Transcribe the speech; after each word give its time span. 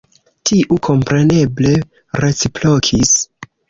Tiu 0.49 0.77
kompreneble 0.87 1.77
reciprokis.” 2.25 3.19